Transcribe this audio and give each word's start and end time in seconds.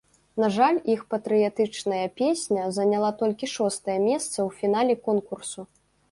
На 0.41 0.47
жаль, 0.53 0.77
іх 0.93 1.01
патрыятычная 1.13 2.05
песня 2.21 2.63
заняла 2.77 3.11
толькі 3.19 3.49
шостае 3.55 3.97
месца 4.09 4.31
ў 4.31 4.49
фінале 4.63 4.95
конкурсу. 5.09 5.67